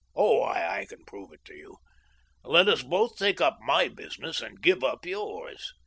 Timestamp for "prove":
1.05-1.31